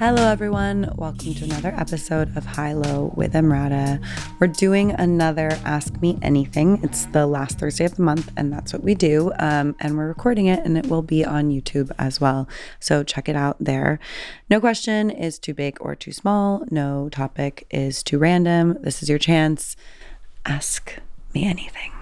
Hello, 0.00 0.30
everyone. 0.30 0.94
Welcome 0.96 1.34
to 1.34 1.44
another 1.44 1.74
episode 1.76 2.34
of 2.34 2.46
High 2.46 2.72
Low 2.72 3.12
with 3.16 3.34
Emrata. 3.34 4.02
We're 4.40 4.46
doing 4.46 4.92
another 4.92 5.50
Ask 5.66 6.00
Me 6.00 6.18
Anything. 6.22 6.80
It's 6.82 7.04
the 7.04 7.26
last 7.26 7.58
Thursday 7.58 7.84
of 7.84 7.96
the 7.96 8.02
month, 8.02 8.32
and 8.34 8.50
that's 8.50 8.72
what 8.72 8.82
we 8.82 8.94
do. 8.94 9.30
Um, 9.38 9.76
and 9.78 9.98
we're 9.98 10.08
recording 10.08 10.46
it, 10.46 10.64
and 10.64 10.78
it 10.78 10.86
will 10.86 11.02
be 11.02 11.22
on 11.22 11.50
YouTube 11.50 11.90
as 11.98 12.18
well. 12.18 12.48
So 12.78 13.02
check 13.02 13.28
it 13.28 13.36
out 13.36 13.58
there. 13.60 14.00
No 14.48 14.58
question 14.58 15.10
is 15.10 15.38
too 15.38 15.52
big 15.52 15.76
or 15.82 15.94
too 15.94 16.12
small. 16.12 16.64
No 16.70 17.10
topic 17.10 17.66
is 17.70 18.02
too 18.02 18.16
random. 18.16 18.78
This 18.80 19.02
is 19.02 19.10
your 19.10 19.18
chance. 19.18 19.76
Ask 20.46 20.96
me 21.34 21.44
anything. 21.44 21.92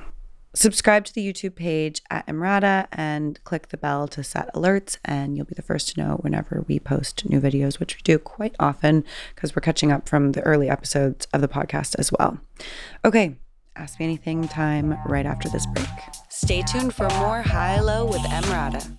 Subscribe 0.58 1.04
to 1.04 1.14
the 1.14 1.24
YouTube 1.24 1.54
page 1.54 2.02
at 2.10 2.26
Emrata 2.26 2.88
and 2.90 3.38
click 3.44 3.68
the 3.68 3.76
bell 3.76 4.08
to 4.08 4.24
set 4.24 4.52
alerts, 4.52 4.98
and 5.04 5.36
you'll 5.36 5.46
be 5.46 5.54
the 5.54 5.62
first 5.62 5.94
to 5.94 6.00
know 6.00 6.16
whenever 6.16 6.64
we 6.66 6.80
post 6.80 7.24
new 7.30 7.40
videos, 7.40 7.78
which 7.78 7.94
we 7.94 8.00
do 8.02 8.18
quite 8.18 8.56
often 8.58 9.04
because 9.36 9.54
we're 9.54 9.62
catching 9.62 9.92
up 9.92 10.08
from 10.08 10.32
the 10.32 10.40
early 10.40 10.68
episodes 10.68 11.28
of 11.32 11.42
the 11.42 11.46
podcast 11.46 11.94
as 11.96 12.10
well. 12.10 12.40
Okay, 13.04 13.36
ask 13.76 14.00
me 14.00 14.06
anything 14.06 14.48
time 14.48 14.98
right 15.06 15.26
after 15.26 15.48
this 15.48 15.64
break. 15.64 15.86
Stay 16.28 16.62
tuned 16.62 16.92
for 16.92 17.08
more 17.10 17.40
High 17.40 17.78
Low 17.78 18.04
with 18.04 18.22
Emrata. 18.22 18.98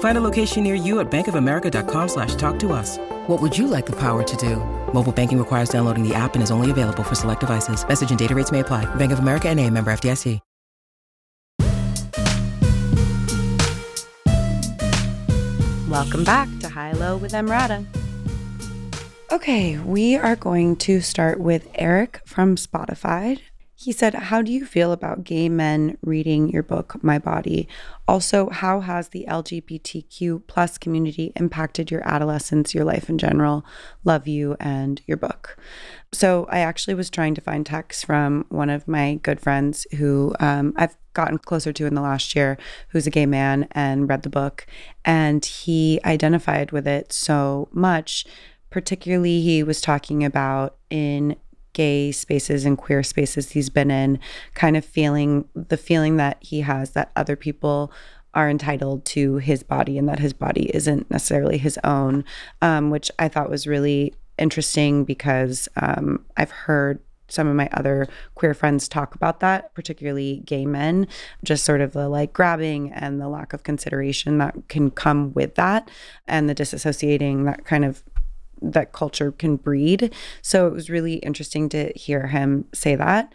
Find 0.00 0.18
a 0.18 0.20
location 0.20 0.62
near 0.62 0.74
you 0.74 1.00
at 1.00 1.10
bankofamerica.com 1.10 2.08
slash 2.08 2.34
talk 2.34 2.58
to 2.58 2.72
us. 2.72 2.98
What 3.28 3.40
would 3.40 3.56
you 3.56 3.66
like 3.66 3.86
the 3.86 3.96
power 3.96 4.22
to 4.22 4.36
do? 4.36 4.56
Mobile 4.92 5.12
banking 5.12 5.38
requires 5.38 5.70
downloading 5.70 6.06
the 6.06 6.14
app 6.14 6.34
and 6.34 6.42
is 6.42 6.50
only 6.50 6.70
available 6.70 7.02
for 7.02 7.14
select 7.14 7.40
devices. 7.40 7.86
Message 7.88 8.10
and 8.10 8.18
data 8.18 8.34
rates 8.34 8.52
may 8.52 8.60
apply. 8.60 8.84
Bank 8.96 9.12
of 9.12 9.20
America 9.20 9.48
and 9.48 9.58
a 9.58 9.70
member 9.70 9.90
FDIC. 9.90 10.40
Welcome 15.90 16.22
back 16.22 16.48
to 16.60 16.68
High 16.68 16.92
Low 16.92 17.16
with 17.16 17.32
Emrata. 17.32 17.84
Okay, 19.32 19.76
we 19.78 20.14
are 20.16 20.36
going 20.36 20.76
to 20.76 21.00
start 21.00 21.40
with 21.40 21.66
Eric 21.74 22.20
from 22.24 22.54
Spotify. 22.54 23.40
He 23.82 23.92
said, 23.92 24.14
How 24.14 24.42
do 24.42 24.52
you 24.52 24.66
feel 24.66 24.92
about 24.92 25.24
gay 25.24 25.48
men 25.48 25.96
reading 26.02 26.50
your 26.50 26.62
book, 26.62 27.02
My 27.02 27.18
Body? 27.18 27.66
Also, 28.06 28.50
how 28.50 28.80
has 28.80 29.08
the 29.08 29.24
LGBTQ 29.26 30.42
plus 30.46 30.76
community 30.76 31.32
impacted 31.34 31.90
your 31.90 32.06
adolescence, 32.06 32.74
your 32.74 32.84
life 32.84 33.08
in 33.08 33.16
general? 33.16 33.64
Love 34.04 34.28
you 34.28 34.54
and 34.60 35.00
your 35.06 35.16
book. 35.16 35.56
So, 36.12 36.46
I 36.50 36.58
actually 36.58 36.92
was 36.92 37.08
trying 37.08 37.34
to 37.36 37.40
find 37.40 37.64
texts 37.64 38.04
from 38.04 38.44
one 38.50 38.68
of 38.68 38.86
my 38.86 39.14
good 39.14 39.40
friends 39.40 39.86
who 39.96 40.34
um, 40.40 40.74
I've 40.76 40.98
gotten 41.14 41.38
closer 41.38 41.72
to 41.72 41.86
in 41.86 41.94
the 41.94 42.02
last 42.02 42.36
year, 42.36 42.58
who's 42.90 43.06
a 43.06 43.10
gay 43.10 43.24
man 43.24 43.66
and 43.72 44.10
read 44.10 44.24
the 44.24 44.28
book. 44.28 44.66
And 45.06 45.42
he 45.42 46.00
identified 46.04 46.70
with 46.70 46.86
it 46.86 47.14
so 47.14 47.70
much. 47.72 48.26
Particularly, 48.68 49.40
he 49.40 49.62
was 49.62 49.80
talking 49.80 50.22
about 50.22 50.76
in 50.90 51.36
gay 51.72 52.12
spaces 52.12 52.64
and 52.64 52.76
queer 52.76 53.02
spaces 53.02 53.50
he's 53.50 53.70
been 53.70 53.90
in, 53.90 54.18
kind 54.54 54.76
of 54.76 54.84
feeling 54.84 55.48
the 55.54 55.76
feeling 55.76 56.16
that 56.16 56.38
he 56.40 56.60
has 56.62 56.90
that 56.90 57.12
other 57.16 57.36
people 57.36 57.92
are 58.34 58.48
entitled 58.48 59.04
to 59.04 59.36
his 59.38 59.62
body 59.62 59.98
and 59.98 60.08
that 60.08 60.20
his 60.20 60.32
body 60.32 60.70
isn't 60.74 61.10
necessarily 61.10 61.58
his 61.58 61.78
own, 61.82 62.24
um, 62.62 62.90
which 62.90 63.10
I 63.18 63.28
thought 63.28 63.50
was 63.50 63.66
really 63.66 64.14
interesting 64.38 65.04
because 65.04 65.68
um, 65.76 66.24
I've 66.36 66.50
heard 66.50 67.00
some 67.30 67.46
of 67.46 67.54
my 67.54 67.68
other 67.72 68.08
queer 68.34 68.54
friends 68.54 68.88
talk 68.88 69.14
about 69.14 69.40
that, 69.40 69.72
particularly 69.74 70.42
gay 70.44 70.66
men, 70.66 71.06
just 71.44 71.64
sort 71.64 71.80
of 71.80 71.92
the 71.92 72.08
like 72.08 72.32
grabbing 72.32 72.92
and 72.92 73.20
the 73.20 73.28
lack 73.28 73.52
of 73.52 73.62
consideration 73.62 74.38
that 74.38 74.56
can 74.68 74.90
come 74.90 75.32
with 75.32 75.54
that 75.54 75.88
and 76.26 76.48
the 76.48 76.54
disassociating 76.54 77.44
that 77.44 77.64
kind 77.64 77.84
of 77.84 78.02
that 78.62 78.92
culture 78.92 79.32
can 79.32 79.56
breed. 79.56 80.12
So 80.42 80.66
it 80.66 80.72
was 80.72 80.90
really 80.90 81.14
interesting 81.16 81.68
to 81.70 81.92
hear 81.94 82.28
him 82.28 82.66
say 82.72 82.94
that. 82.94 83.32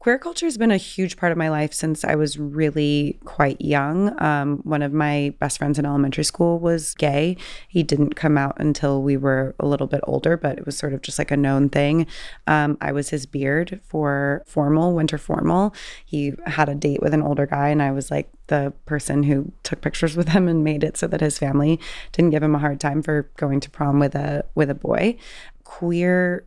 Queer 0.00 0.16
culture 0.16 0.46
has 0.46 0.56
been 0.56 0.70
a 0.70 0.78
huge 0.78 1.18
part 1.18 1.30
of 1.30 1.36
my 1.36 1.50
life 1.50 1.74
since 1.74 2.04
I 2.04 2.14
was 2.14 2.38
really 2.38 3.18
quite 3.26 3.60
young. 3.60 4.18
Um, 4.22 4.60
one 4.64 4.80
of 4.80 4.94
my 4.94 5.34
best 5.38 5.58
friends 5.58 5.78
in 5.78 5.84
elementary 5.84 6.24
school 6.24 6.58
was 6.58 6.94
gay. 6.94 7.36
He 7.68 7.82
didn't 7.82 8.16
come 8.16 8.38
out 8.38 8.56
until 8.58 9.02
we 9.02 9.18
were 9.18 9.54
a 9.60 9.66
little 9.66 9.86
bit 9.86 10.00
older, 10.04 10.38
but 10.38 10.56
it 10.56 10.64
was 10.64 10.78
sort 10.78 10.94
of 10.94 11.02
just 11.02 11.18
like 11.18 11.30
a 11.30 11.36
known 11.36 11.68
thing. 11.68 12.06
Um, 12.46 12.78
I 12.80 12.92
was 12.92 13.10
his 13.10 13.26
beard 13.26 13.78
for 13.84 14.42
formal, 14.46 14.94
winter 14.94 15.18
formal. 15.18 15.74
He 16.06 16.32
had 16.46 16.70
a 16.70 16.74
date 16.74 17.02
with 17.02 17.12
an 17.12 17.22
older 17.22 17.44
guy, 17.44 17.68
and 17.68 17.82
I 17.82 17.90
was 17.90 18.10
like 18.10 18.30
the 18.46 18.72
person 18.86 19.24
who 19.24 19.52
took 19.64 19.82
pictures 19.82 20.16
with 20.16 20.28
him 20.28 20.48
and 20.48 20.64
made 20.64 20.82
it 20.82 20.96
so 20.96 21.08
that 21.08 21.20
his 21.20 21.38
family 21.38 21.78
didn't 22.12 22.30
give 22.30 22.42
him 22.42 22.54
a 22.54 22.58
hard 22.58 22.80
time 22.80 23.02
for 23.02 23.30
going 23.36 23.60
to 23.60 23.68
prom 23.68 23.98
with 23.98 24.14
a 24.14 24.46
with 24.54 24.70
a 24.70 24.74
boy. 24.74 25.18
Queer 25.64 26.46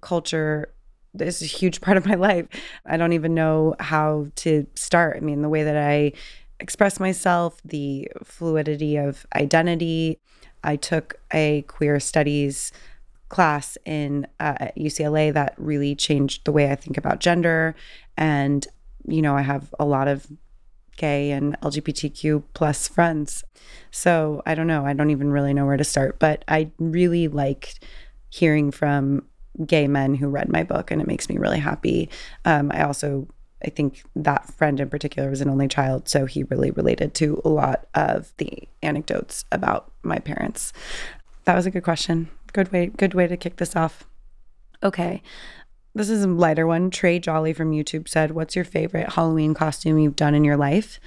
culture 0.00 0.71
is 1.20 1.42
a 1.42 1.46
huge 1.46 1.80
part 1.80 1.96
of 1.96 2.06
my 2.06 2.14
life. 2.14 2.46
I 2.86 2.96
don't 2.96 3.12
even 3.12 3.34
know 3.34 3.74
how 3.80 4.26
to 4.36 4.66
start. 4.74 5.16
I 5.16 5.20
mean, 5.20 5.42
the 5.42 5.48
way 5.48 5.62
that 5.62 5.76
I 5.76 6.12
express 6.60 7.00
myself, 7.00 7.60
the 7.64 8.08
fluidity 8.22 8.96
of 8.96 9.26
identity. 9.34 10.18
I 10.64 10.76
took 10.76 11.16
a 11.32 11.62
queer 11.62 11.98
studies 11.98 12.72
class 13.28 13.76
in 13.84 14.26
uh, 14.38 14.54
at 14.60 14.76
UCLA 14.76 15.32
that 15.34 15.54
really 15.56 15.94
changed 15.94 16.44
the 16.44 16.52
way 16.52 16.70
I 16.70 16.76
think 16.76 16.96
about 16.96 17.18
gender. 17.18 17.74
And, 18.16 18.66
you 19.06 19.22
know, 19.22 19.36
I 19.36 19.42
have 19.42 19.74
a 19.80 19.84
lot 19.84 20.06
of 20.06 20.26
gay 20.96 21.32
and 21.32 21.58
LGBTQ 21.60 22.44
plus 22.54 22.86
friends. 22.86 23.42
So 23.90 24.42
I 24.46 24.54
don't 24.54 24.66
know. 24.66 24.86
I 24.86 24.92
don't 24.92 25.10
even 25.10 25.32
really 25.32 25.54
know 25.54 25.66
where 25.66 25.76
to 25.76 25.84
start, 25.84 26.18
but 26.18 26.44
I 26.46 26.70
really 26.78 27.26
liked 27.26 27.82
hearing 28.28 28.70
from 28.70 29.26
gay 29.66 29.86
men 29.86 30.14
who 30.14 30.28
read 30.28 30.48
my 30.48 30.62
book, 30.62 30.90
and 30.90 31.00
it 31.00 31.06
makes 31.06 31.28
me 31.28 31.36
really 31.36 31.58
happy. 31.58 32.08
Um, 32.44 32.70
I 32.72 32.82
also 32.82 33.28
I 33.64 33.70
think 33.70 34.02
that 34.16 34.52
friend 34.52 34.80
in 34.80 34.90
particular 34.90 35.30
was 35.30 35.40
an 35.40 35.48
only 35.48 35.68
child, 35.68 36.08
so 36.08 36.26
he 36.26 36.42
really 36.44 36.70
related 36.70 37.14
to 37.14 37.40
a 37.44 37.48
lot 37.48 37.86
of 37.94 38.32
the 38.38 38.68
anecdotes 38.82 39.44
about 39.52 39.90
my 40.02 40.18
parents. 40.18 40.72
That 41.44 41.56
was 41.56 41.66
a 41.66 41.70
good 41.70 41.84
question. 41.84 42.28
Good 42.52 42.72
way, 42.72 42.86
good 42.86 43.14
way 43.14 43.26
to 43.26 43.36
kick 43.36 43.56
this 43.56 43.76
off. 43.76 44.04
Okay. 44.82 45.22
This 45.94 46.08
is 46.08 46.24
a 46.24 46.28
lighter 46.28 46.66
one. 46.66 46.90
Trey 46.90 47.18
Jolly 47.18 47.52
from 47.52 47.72
YouTube 47.72 48.08
said, 48.08 48.30
What's 48.30 48.56
your 48.56 48.64
favorite 48.64 49.12
Halloween 49.12 49.54
costume 49.54 49.98
you've 49.98 50.16
done 50.16 50.34
in 50.34 50.44
your 50.44 50.56
life? 50.56 50.98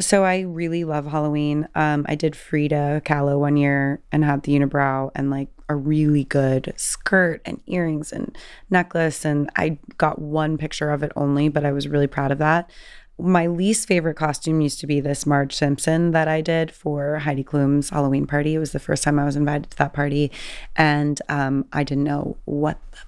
So 0.00 0.24
I 0.24 0.40
really 0.40 0.84
love 0.84 1.06
Halloween. 1.06 1.68
Um, 1.74 2.06
I 2.08 2.14
did 2.14 2.36
Frida 2.36 3.02
Kahlo 3.04 3.38
one 3.38 3.56
year 3.56 4.00
and 4.12 4.24
had 4.24 4.42
the 4.42 4.58
unibrow 4.58 5.10
and 5.14 5.30
like 5.30 5.48
a 5.68 5.74
really 5.76 6.24
good 6.24 6.72
skirt 6.76 7.40
and 7.44 7.60
earrings 7.66 8.12
and 8.12 8.36
necklace. 8.70 9.24
And 9.24 9.50
I 9.56 9.78
got 9.98 10.20
one 10.20 10.58
picture 10.58 10.90
of 10.90 11.02
it 11.02 11.12
only, 11.16 11.48
but 11.48 11.64
I 11.64 11.72
was 11.72 11.88
really 11.88 12.06
proud 12.06 12.30
of 12.32 12.38
that. 12.38 12.70
My 13.18 13.46
least 13.46 13.88
favorite 13.88 14.16
costume 14.16 14.60
used 14.60 14.78
to 14.80 14.86
be 14.86 15.00
this 15.00 15.24
Marge 15.24 15.54
Simpson 15.54 16.10
that 16.10 16.28
I 16.28 16.42
did 16.42 16.70
for 16.70 17.20
Heidi 17.20 17.42
Klum's 17.42 17.88
Halloween 17.88 18.26
party. 18.26 18.54
It 18.54 18.58
was 18.58 18.72
the 18.72 18.78
first 18.78 19.02
time 19.02 19.18
I 19.18 19.24
was 19.24 19.36
invited 19.36 19.70
to 19.70 19.76
that 19.78 19.94
party, 19.94 20.30
and 20.76 21.20
um, 21.30 21.64
I 21.72 21.82
didn't 21.82 22.04
know 22.04 22.36
what 22.44 22.78
the 22.92 22.98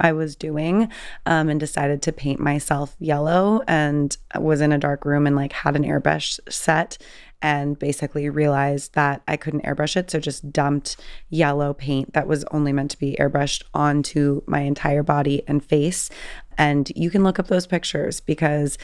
I 0.00 0.12
was 0.12 0.36
doing 0.36 0.88
um, 1.26 1.48
and 1.48 1.60
decided 1.60 2.02
to 2.02 2.12
paint 2.12 2.40
myself 2.40 2.96
yellow 2.98 3.62
and 3.68 4.16
was 4.38 4.60
in 4.60 4.72
a 4.72 4.78
dark 4.78 5.04
room 5.04 5.26
and 5.26 5.36
like 5.36 5.52
had 5.52 5.76
an 5.76 5.84
airbrush 5.84 6.40
set 6.48 6.98
and 7.42 7.78
basically 7.78 8.28
realized 8.28 8.94
that 8.94 9.22
I 9.26 9.36
couldn't 9.36 9.64
airbrush 9.64 9.96
it. 9.96 10.10
So 10.10 10.18
just 10.18 10.52
dumped 10.52 10.96
yellow 11.30 11.72
paint 11.72 12.12
that 12.12 12.26
was 12.26 12.44
only 12.50 12.72
meant 12.72 12.90
to 12.92 12.98
be 12.98 13.16
airbrushed 13.18 13.62
onto 13.72 14.42
my 14.46 14.60
entire 14.60 15.02
body 15.02 15.42
and 15.46 15.64
face. 15.64 16.10
And 16.58 16.90
you 16.94 17.10
can 17.10 17.24
look 17.24 17.38
up 17.38 17.48
those 17.48 17.66
pictures 17.66 18.20
because 18.20 18.76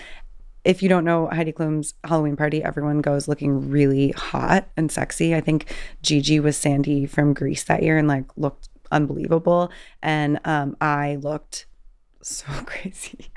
if 0.64 0.82
you 0.82 0.88
don't 0.88 1.04
know 1.04 1.28
Heidi 1.28 1.52
Klum's 1.52 1.94
Halloween 2.02 2.36
party, 2.36 2.62
everyone 2.64 3.00
goes 3.00 3.28
looking 3.28 3.70
really 3.70 4.10
hot 4.12 4.68
and 4.76 4.90
sexy. 4.90 5.34
I 5.34 5.40
think 5.40 5.72
Gigi 6.02 6.40
was 6.40 6.56
Sandy 6.56 7.06
from 7.06 7.34
Grease 7.34 7.64
that 7.64 7.82
year 7.82 7.98
and 7.98 8.08
like 8.08 8.24
looked 8.36 8.68
unbelievable. 8.90 9.70
And 10.02 10.40
um, 10.44 10.76
I 10.80 11.16
looked 11.16 11.66
so 12.26 12.46
crazy. 12.66 13.30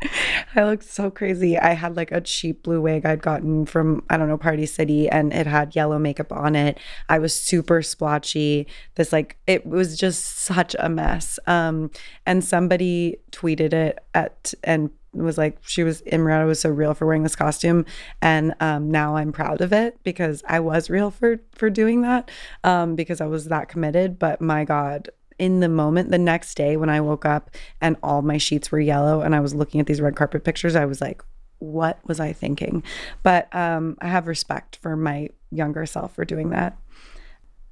I 0.56 0.64
looked 0.64 0.84
so 0.84 1.12
crazy. 1.12 1.58
I 1.58 1.74
had 1.74 1.96
like 1.96 2.12
a 2.12 2.22
cheap 2.22 2.64
blue 2.64 2.82
wig 2.82 3.06
I'd 3.06 3.22
gotten 3.22 3.66
from, 3.66 4.04
I 4.10 4.18
don't 4.18 4.28
know, 4.28 4.38
Party 4.38 4.66
City, 4.66 5.08
and 5.08 5.32
it 5.32 5.48
had 5.48 5.76
yellow 5.76 6.00
makeup 6.00 6.32
on 6.32 6.56
it. 6.56 6.80
I 7.08 7.20
was 7.20 7.34
super 7.34 7.82
splotchy. 7.82 8.68
This, 8.96 9.14
like, 9.14 9.38
it 9.46 9.66
was 9.66 9.98
just 9.98 10.40
such 10.40 10.76
a 10.80 10.90
mess. 10.90 11.40
Um, 11.46 11.92
and 12.26 12.44
somebody 12.44 13.18
tweeted 13.32 13.74
it 13.74 14.00
at, 14.14 14.54
and 14.64 14.90
was 15.14 15.38
like, 15.38 15.58
she 15.62 15.84
was, 15.84 16.02
Emrata 16.04 16.46
was 16.46 16.60
so 16.60 16.70
real 16.70 16.94
for 16.94 17.06
wearing 17.06 17.24
this 17.24 17.36
costume. 17.36 17.86
And 18.22 18.56
um, 18.60 18.92
now 18.92 19.16
I'm 19.16 19.32
proud 19.32 19.62
of 19.62 19.74
it 19.74 20.00
because 20.04 20.44
I 20.48 20.60
was 20.60 20.90
real 20.90 21.12
for, 21.12 21.40
for 21.52 21.70
doing 21.70 22.02
that 22.02 22.30
um, 22.64 22.96
because 22.96 23.22
I 23.22 23.26
was 23.26 23.46
that 23.46 23.70
committed. 23.70 24.20
But 24.20 24.42
my 24.42 24.66
God, 24.66 25.10
in 25.40 25.62
the 25.62 25.70
moment, 25.70 26.12
the 26.12 26.18
next 26.18 26.56
day 26.56 26.78
when 26.78 26.90
I 26.90 27.02
woke 27.02 27.26
up 27.26 27.50
and 27.82 27.96
all 28.04 28.22
my 28.22 28.38
sheets 28.38 28.72
were 28.72 28.80
yellow 28.80 29.22
and 29.22 29.34
I 29.34 29.40
was 29.40 29.56
looking 29.56 29.80
at 29.80 29.88
these 29.88 30.02
red 30.02 30.16
carpet 30.16 30.44
pictures, 30.44 30.76
I 30.76 30.86
was 30.86 31.02
like, 31.02 31.24
what 31.60 32.00
was 32.08 32.20
I 32.20 32.34
thinking? 32.34 32.84
But 33.24 33.54
um, 33.56 33.98
I 34.02 34.08
have 34.08 34.28
respect 34.28 34.78
for 34.78 34.96
my 34.96 35.30
younger 35.52 35.86
self 35.86 36.14
for 36.14 36.26
doing 36.26 36.50
that. 36.52 36.78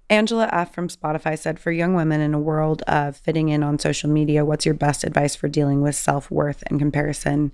Angela 0.09 0.49
F. 0.51 0.73
from 0.73 0.87
Spotify 0.87 1.37
said, 1.37 1.59
For 1.59 1.71
young 1.71 1.93
women 1.93 2.21
in 2.21 2.33
a 2.33 2.39
world 2.39 2.81
of 2.83 3.17
fitting 3.17 3.49
in 3.49 3.61
on 3.61 3.77
social 3.77 4.09
media, 4.09 4.45
what's 4.45 4.65
your 4.65 4.73
best 4.73 5.03
advice 5.03 5.35
for 5.35 5.49
dealing 5.49 5.81
with 5.81 5.95
self 5.95 6.31
worth 6.31 6.63
and 6.67 6.79
comparison? 6.79 7.51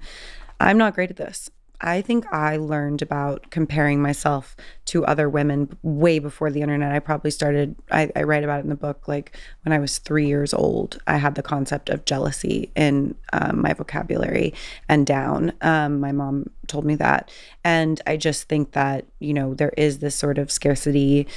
I'm 0.59 0.77
not 0.77 0.93
great 0.93 1.09
at 1.09 1.17
this. 1.17 1.49
I 1.83 2.01
think 2.01 2.25
I 2.31 2.55
learned 2.55 3.01
about 3.01 3.51
comparing 3.51 4.01
myself 4.01 4.55
to 4.85 5.05
other 5.05 5.29
women 5.29 5.77
way 5.83 6.17
before 6.17 6.49
the 6.49 6.61
internet. 6.61 6.93
I 6.93 6.99
probably 6.99 7.29
started, 7.29 7.75
I, 7.91 8.09
I, 8.15 8.23
write 8.23 8.45
about 8.45 8.59
it 8.59 8.63
in 8.63 8.69
the 8.69 8.75
book, 8.75 9.07
like 9.07 9.37
when 9.63 9.73
I 9.73 9.79
was 9.79 9.97
three 9.97 10.25
years 10.25 10.53
old, 10.53 11.01
I 11.07 11.17
had 11.17 11.35
the 11.35 11.43
concept 11.43 11.89
of 11.89 12.05
jealousy 12.05 12.71
in 12.75 13.15
um, 13.33 13.61
my 13.61 13.73
vocabulary 13.73 14.53
and 14.87 15.05
down. 15.05 15.51
Um, 15.61 15.99
my 15.99 16.13
mom 16.13 16.49
told 16.67 16.85
me 16.85 16.95
that. 16.95 17.29
And 17.65 18.01
I 18.07 18.15
just 18.15 18.47
think 18.47 18.71
that, 18.71 19.05
you 19.19 19.33
know, 19.33 19.53
there 19.53 19.73
is 19.77 19.99
this 19.99 20.15
sort 20.15 20.37
of 20.37 20.51
scarcity 20.51 21.27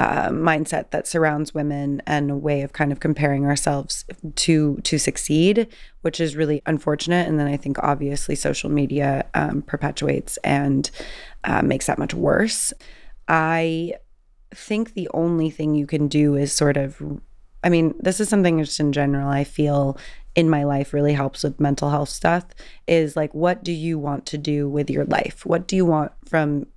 uh, 0.00 0.30
mindset 0.30 0.90
that 0.92 1.06
surrounds 1.06 1.52
women 1.52 2.00
and 2.06 2.30
a 2.30 2.34
way 2.34 2.62
of 2.62 2.72
kind 2.72 2.90
of 2.90 3.00
comparing 3.00 3.44
ourselves 3.44 4.06
to 4.34 4.78
to 4.82 4.98
succeed, 4.98 5.68
which 6.00 6.20
is 6.20 6.34
really 6.34 6.62
unfortunate. 6.64 7.28
And 7.28 7.38
then 7.38 7.46
I 7.46 7.58
think 7.58 7.76
obviously 7.82 8.34
social 8.34 8.70
media 8.70 9.26
um, 9.34 9.60
perpetuates 9.60 10.38
and 10.38 10.90
uh, 11.44 11.60
makes 11.60 11.86
that 11.86 11.98
much 11.98 12.14
worse. 12.14 12.72
I 13.28 13.92
think 14.54 14.94
the 14.94 15.10
only 15.12 15.50
thing 15.50 15.74
you 15.74 15.86
can 15.86 16.08
do 16.08 16.34
is 16.34 16.50
sort 16.50 16.78
of, 16.78 17.02
I 17.62 17.68
mean, 17.68 17.94
this 18.00 18.20
is 18.20 18.30
something 18.30 18.58
just 18.58 18.80
in 18.80 18.92
general 18.92 19.28
I 19.28 19.44
feel 19.44 19.98
in 20.34 20.48
my 20.48 20.64
life 20.64 20.94
really 20.94 21.12
helps 21.12 21.44
with 21.44 21.60
mental 21.60 21.90
health 21.90 22.08
stuff 22.08 22.46
is 22.86 23.16
like, 23.16 23.34
what 23.34 23.62
do 23.62 23.72
you 23.72 23.98
want 23.98 24.24
to 24.26 24.38
do 24.38 24.66
with 24.66 24.88
your 24.88 25.04
life? 25.04 25.44
What 25.44 25.68
do 25.68 25.76
you 25.76 25.84
want 25.84 26.12
from 26.24 26.68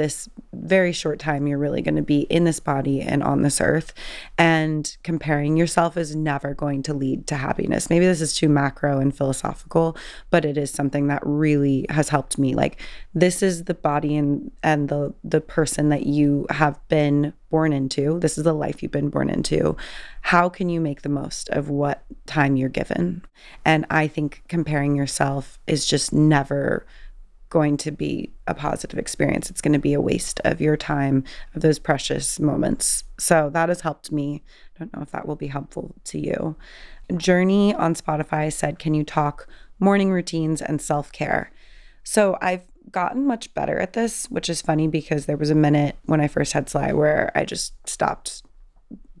this 0.00 0.30
very 0.54 0.92
short 0.92 1.18
time 1.18 1.46
you're 1.46 1.58
really 1.58 1.82
going 1.82 1.94
to 1.94 2.00
be 2.00 2.20
in 2.20 2.44
this 2.44 2.58
body 2.58 3.02
and 3.02 3.22
on 3.22 3.42
this 3.42 3.60
earth. 3.60 3.92
And 4.38 4.96
comparing 5.02 5.58
yourself 5.58 5.98
is 5.98 6.16
never 6.16 6.54
going 6.54 6.82
to 6.84 6.94
lead 6.94 7.26
to 7.26 7.34
happiness. 7.34 7.90
Maybe 7.90 8.06
this 8.06 8.22
is 8.22 8.34
too 8.34 8.48
macro 8.48 8.98
and 8.98 9.14
philosophical, 9.14 9.98
but 10.30 10.46
it 10.46 10.56
is 10.56 10.70
something 10.70 11.08
that 11.08 11.20
really 11.22 11.84
has 11.90 12.08
helped 12.08 12.38
me. 12.38 12.54
Like 12.54 12.80
this 13.12 13.42
is 13.42 13.64
the 13.64 13.74
body 13.74 14.16
and 14.16 14.50
and 14.62 14.88
the 14.88 15.12
the 15.22 15.42
person 15.42 15.90
that 15.90 16.06
you 16.06 16.46
have 16.48 16.80
been 16.88 17.34
born 17.50 17.74
into. 17.74 18.18
This 18.20 18.38
is 18.38 18.44
the 18.44 18.54
life 18.54 18.82
you've 18.82 18.90
been 18.90 19.10
born 19.10 19.28
into. 19.28 19.76
How 20.22 20.48
can 20.48 20.70
you 20.70 20.80
make 20.80 21.02
the 21.02 21.10
most 21.10 21.50
of 21.50 21.68
what 21.68 22.04
time 22.24 22.56
you're 22.56 22.70
given? 22.70 23.22
And 23.66 23.84
I 23.90 24.08
think 24.08 24.44
comparing 24.48 24.96
yourself 24.96 25.58
is 25.66 25.84
just 25.84 26.10
never 26.10 26.86
going 27.50 27.76
to 27.76 27.90
be 27.90 28.32
a 28.46 28.54
positive 28.54 28.98
experience. 28.98 29.50
It's 29.50 29.60
going 29.60 29.74
to 29.74 29.78
be 29.78 29.92
a 29.92 30.00
waste 30.00 30.40
of 30.44 30.60
your 30.60 30.76
time, 30.76 31.24
of 31.54 31.62
those 31.62 31.78
precious 31.78 32.40
moments. 32.40 33.04
So 33.18 33.50
that 33.52 33.68
has 33.68 33.82
helped 33.82 34.10
me. 34.10 34.42
I 34.74 34.78
don't 34.78 34.96
know 34.96 35.02
if 35.02 35.10
that 35.10 35.26
will 35.26 35.36
be 35.36 35.48
helpful 35.48 35.94
to 36.04 36.18
you. 36.18 36.56
Journey 37.16 37.74
on 37.74 37.94
Spotify 37.94 38.52
said, 38.52 38.78
Can 38.78 38.94
you 38.94 39.04
talk 39.04 39.48
morning 39.78 40.12
routines 40.12 40.62
and 40.62 40.80
self 40.80 41.12
care? 41.12 41.52
So 42.04 42.38
I've 42.40 42.64
gotten 42.90 43.26
much 43.26 43.52
better 43.52 43.78
at 43.78 43.92
this, 43.92 44.26
which 44.30 44.48
is 44.48 44.62
funny 44.62 44.88
because 44.88 45.26
there 45.26 45.36
was 45.36 45.50
a 45.50 45.54
minute 45.54 45.96
when 46.06 46.20
I 46.20 46.28
first 46.28 46.52
had 46.52 46.68
Sly 46.68 46.92
where 46.92 47.30
I 47.34 47.44
just 47.44 47.74
stopped 47.88 48.42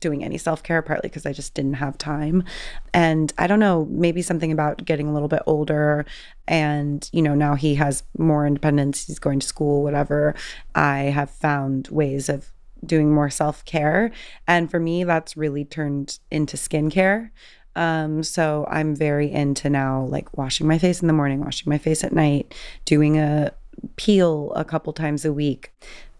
doing 0.00 0.24
any 0.24 0.38
self 0.38 0.62
care, 0.62 0.82
partly 0.82 1.08
because 1.08 1.26
I 1.26 1.32
just 1.32 1.54
didn't 1.54 1.74
have 1.74 1.96
time. 1.98 2.44
And 2.92 3.32
I 3.38 3.46
don't 3.46 3.60
know, 3.60 3.86
maybe 3.90 4.22
something 4.22 4.52
about 4.52 4.84
getting 4.84 5.08
a 5.08 5.12
little 5.12 5.28
bit 5.28 5.42
older. 5.46 6.04
And, 6.48 7.08
you 7.12 7.22
know, 7.22 7.34
now 7.34 7.54
he 7.54 7.76
has 7.76 8.02
more 8.18 8.46
independence, 8.46 9.06
he's 9.06 9.18
going 9.18 9.40
to 9.40 9.46
school, 9.46 9.82
whatever. 9.82 10.34
I 10.74 10.98
have 10.98 11.30
found 11.30 11.88
ways 11.88 12.28
of 12.28 12.52
doing 12.84 13.12
more 13.12 13.30
self 13.30 13.64
care. 13.64 14.10
And 14.48 14.70
for 14.70 14.80
me, 14.80 15.04
that's 15.04 15.36
really 15.36 15.64
turned 15.64 16.18
into 16.30 16.56
skincare. 16.56 17.30
Um, 17.76 18.22
so 18.22 18.66
I'm 18.68 18.96
very 18.96 19.30
into 19.30 19.70
now 19.70 20.02
like 20.04 20.36
washing 20.36 20.66
my 20.66 20.78
face 20.78 21.00
in 21.00 21.06
the 21.06 21.12
morning, 21.12 21.40
washing 21.40 21.70
my 21.70 21.78
face 21.78 22.02
at 22.02 22.12
night, 22.12 22.54
doing 22.84 23.18
a 23.18 23.52
peel 23.96 24.52
a 24.56 24.64
couple 24.64 24.92
times 24.92 25.24
a 25.24 25.32
week. 25.32 25.72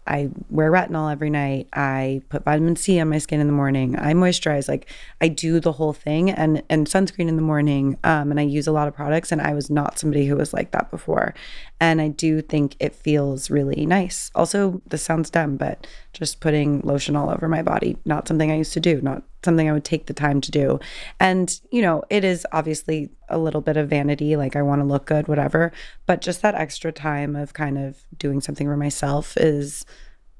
I 0.07 0.29
wear 0.49 0.71
retinol 0.71 1.11
every 1.11 1.29
night. 1.29 1.67
I 1.73 2.21
put 2.29 2.43
vitamin 2.43 2.75
C 2.75 2.99
on 2.99 3.09
my 3.09 3.19
skin 3.19 3.39
in 3.39 3.47
the 3.47 3.53
morning. 3.53 3.97
I 3.97 4.13
moisturize. 4.13 4.67
Like 4.67 4.89
I 5.21 5.27
do 5.27 5.59
the 5.59 5.71
whole 5.71 5.93
thing 5.93 6.31
and 6.31 6.63
and 6.69 6.87
sunscreen 6.87 7.27
in 7.27 7.35
the 7.35 7.41
morning. 7.41 7.97
Um, 8.03 8.31
and 8.31 8.39
I 8.39 8.43
use 8.43 8.67
a 8.67 8.71
lot 8.71 8.87
of 8.87 8.95
products. 8.95 9.31
And 9.31 9.41
I 9.41 9.53
was 9.53 9.69
not 9.69 9.99
somebody 9.99 10.25
who 10.25 10.35
was 10.35 10.53
like 10.53 10.71
that 10.71 10.89
before. 10.91 11.33
And 11.81 11.99
I 11.99 12.09
do 12.09 12.41
think 12.41 12.75
it 12.79 12.93
feels 12.93 13.49
really 13.49 13.87
nice. 13.87 14.29
Also, 14.35 14.83
this 14.85 15.01
sounds 15.01 15.31
dumb, 15.31 15.57
but 15.57 15.87
just 16.13 16.39
putting 16.39 16.79
lotion 16.81 17.15
all 17.15 17.31
over 17.31 17.47
my 17.47 17.63
body, 17.63 17.97
not 18.05 18.27
something 18.27 18.51
I 18.51 18.57
used 18.57 18.73
to 18.73 18.79
do, 18.79 19.01
not 19.01 19.23
something 19.43 19.67
I 19.67 19.73
would 19.73 19.83
take 19.83 20.05
the 20.05 20.13
time 20.13 20.41
to 20.41 20.51
do. 20.51 20.79
And, 21.19 21.59
you 21.71 21.81
know, 21.81 22.03
it 22.11 22.23
is 22.23 22.45
obviously 22.51 23.09
a 23.29 23.39
little 23.39 23.61
bit 23.61 23.77
of 23.77 23.89
vanity, 23.89 24.35
like 24.35 24.55
I 24.55 24.61
want 24.61 24.81
to 24.81 24.85
look 24.85 25.07
good, 25.07 25.27
whatever. 25.27 25.71
But 26.05 26.21
just 26.21 26.43
that 26.43 26.53
extra 26.53 26.91
time 26.91 27.35
of 27.35 27.53
kind 27.53 27.79
of 27.79 27.97
doing 28.15 28.41
something 28.41 28.67
for 28.67 28.77
myself 28.77 29.35
is 29.35 29.83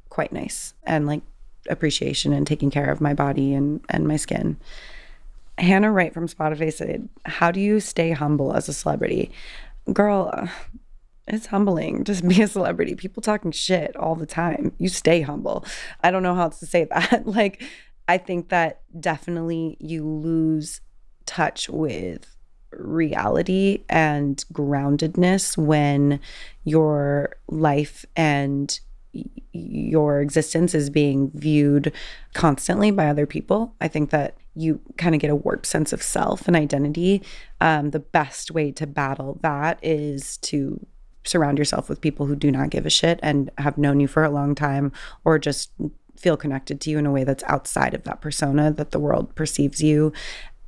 quite 0.10 0.32
nice 0.32 0.76
and 0.84 1.08
like 1.08 1.24
appreciation 1.70 2.34
and 2.34 2.46
taking 2.46 2.70
care 2.70 2.92
of 2.92 3.02
my 3.02 3.16
body 3.16 3.56
and, 3.56 3.84
and 3.90 4.08
my 4.08 4.16
skin. 4.16 4.58
Hannah 5.58 5.92
Wright 5.92 6.14
from 6.14 6.28
Spotify 6.28 6.72
said, 6.72 7.10
How 7.26 7.50
do 7.50 7.60
you 7.60 7.80
stay 7.80 8.12
humble 8.12 8.54
as 8.54 8.70
a 8.70 8.74
celebrity? 8.74 9.32
Girl, 9.92 10.48
it's 11.28 11.48
humbling 11.48 12.04
to 12.06 12.22
be 12.28 12.42
a 12.42 12.48
celebrity. 12.48 12.96
People 12.96 13.22
talking 13.22 13.52
shit 13.52 13.96
all 13.96 14.16
the 14.16 14.26
time. 14.26 14.74
You 14.78 14.90
stay 14.90 15.22
humble. 15.22 15.66
I 16.02 16.12
don't 16.12 16.24
know 16.24 16.36
how 16.36 16.44
else 16.44 16.60
to 16.60 16.66
say 16.66 16.84
that. 16.92 17.24
like, 17.26 17.64
I 18.08 18.18
think 18.18 18.50
that 18.50 18.82
definitely 19.00 19.78
you 19.80 20.06
lose 20.06 20.82
touch 21.26 21.70
with 21.70 22.36
reality 22.72 23.84
and 23.90 24.44
groundedness 24.54 25.58
when 25.58 26.20
your 26.64 27.36
life 27.48 28.06
and 28.16 28.80
your 29.52 30.22
existence 30.22 30.74
is 30.74 30.90
being 30.90 31.32
viewed 31.34 31.92
constantly 32.34 32.92
by 32.92 33.08
other 33.08 33.26
people. 33.26 33.76
I 33.82 33.88
think 33.88 34.10
that 34.12 34.38
you 34.56 34.80
kind 34.98 35.16
of 35.16 35.22
get 35.22 35.30
a 35.30 35.36
warped 35.36 35.66
sense 35.66 35.94
of 35.94 36.02
self 36.02 36.48
and 36.48 36.56
identity. 36.56 37.22
Um, 37.60 37.92
the 37.92 38.00
best 38.00 38.52
way 38.52 38.72
to 38.74 38.88
battle 38.88 39.38
that 39.42 39.80
is 39.82 40.38
to 40.38 40.86
surround 41.24 41.58
yourself 41.58 41.90
with 41.90 42.02
people 42.02 42.26
who 42.26 42.36
do 42.36 42.52
not 42.52 42.70
give 42.70 42.86
a 42.86 42.90
shit 42.90 43.20
and 43.22 43.50
have 43.58 43.78
known 43.78 44.00
you 44.00 44.08
for 44.08 44.24
a 44.24 44.30
long 44.30 44.56
time 44.56 44.92
or 45.24 45.38
just 45.38 45.72
feel 46.16 46.38
connected 46.38 46.80
to 46.82 46.90
you 46.90 46.98
in 46.98 47.06
a 47.06 47.12
way 47.12 47.24
that's 47.24 47.44
outside 47.48 47.94
of 47.94 48.04
that 48.04 48.22
persona 48.22 48.72
that 48.72 48.92
the 48.92 49.00
world 49.00 49.34
perceives 49.36 49.82
you 49.82 50.14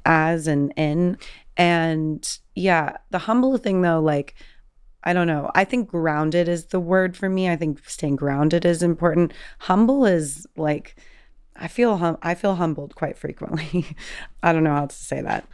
as 0.06 0.48
and 0.48 0.74
in. 0.76 1.18
And 1.58 2.38
yeah, 2.56 2.98
the 3.12 3.20
humble 3.20 3.58
thing 3.58 3.82
though, 3.82 4.00
like, 4.00 4.36
I 5.04 5.14
don't 5.14 5.28
know. 5.28 5.52
I 5.54 5.66
think 5.66 5.90
grounded 5.90 6.48
is 6.48 6.68
the 6.68 6.80
word 6.80 7.18
for 7.18 7.30
me. 7.30 7.50
I 7.50 7.56
think 7.56 7.88
staying 7.88 8.16
grounded 8.16 8.66
is 8.66 8.82
important. 8.82 9.34
Humble 9.60 10.06
is 10.06 10.48
like, 10.56 10.96
I 11.56 11.68
feel 11.68 11.98
hum- 11.98 12.18
I 12.22 12.36
feel 12.36 12.56
humbled 12.56 12.96
quite 12.96 13.18
frequently. 13.18 13.86
I 14.44 14.54
don't 14.54 14.64
know 14.64 14.74
how 14.74 14.88
to 14.88 14.96
say 14.96 15.22
that. 15.22 15.48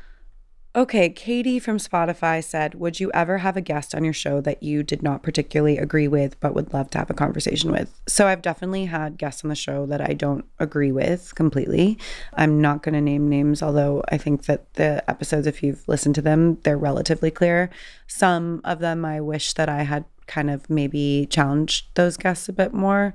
Okay, 0.80 1.10
Katie 1.10 1.60
from 1.60 1.78
Spotify 1.78 2.42
said, 2.42 2.76
Would 2.76 3.02
you 3.02 3.12
ever 3.14 3.40
have 3.40 3.58
a 3.58 3.62
guest 3.62 3.94
on 3.94 4.06
your 4.06 4.14
show 4.14 4.40
that 4.40 4.64
you 4.64 4.82
did 4.82 5.04
not 5.04 5.24
particularly 5.24 5.78
agree 5.78 6.08
with 6.08 6.40
but 6.40 6.56
would 6.56 6.72
love 6.72 6.90
to 6.92 7.00
have 7.00 7.10
a 7.10 7.14
conversation 7.14 7.70
with? 7.70 7.94
So 8.08 8.28
I've 8.28 8.42
definitely 8.42 8.86
had 8.86 9.18
guests 9.18 9.44
on 9.44 9.50
the 9.50 9.56
show 9.56 9.86
that 9.88 10.00
I 10.00 10.14
don't 10.14 10.46
agree 10.58 10.94
with 10.94 11.36
completely. 11.36 11.98
I'm 12.34 12.62
not 12.62 12.82
going 12.82 12.94
to 12.94 13.02
name 13.02 13.28
names, 13.28 13.62
although 13.62 14.06
I 14.10 14.18
think 14.18 14.46
that 14.46 14.74
the 14.76 15.04
episodes, 15.10 15.48
if 15.48 15.62
you've 15.62 15.86
listened 15.90 16.16
to 16.16 16.22
them, 16.22 16.60
they're 16.64 16.78
relatively 16.78 17.30
clear. 17.30 17.70
Some 18.08 18.62
of 18.64 18.80
them 18.80 19.04
I 19.04 19.20
wish 19.20 19.56
that 19.56 19.68
I 19.68 19.84
had 19.84 20.06
kind 20.28 20.50
of 20.50 20.70
maybe 20.70 21.28
challenged 21.30 21.88
those 21.96 22.16
guests 22.16 22.48
a 22.48 22.54
bit 22.54 22.74
more. 22.74 23.14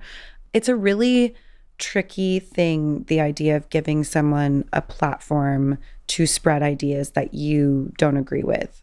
It's 0.52 0.68
a 0.68 0.76
really 0.76 1.34
tricky 1.78 2.40
thing, 2.40 3.04
the 3.04 3.22
idea 3.22 3.56
of 3.56 3.70
giving 3.70 4.04
someone 4.04 4.68
a 4.72 4.82
platform 4.82 5.78
to 6.06 6.26
spread 6.26 6.62
ideas 6.62 7.10
that 7.12 7.34
you 7.34 7.92
don't 7.98 8.16
agree 8.16 8.42
with. 8.42 8.82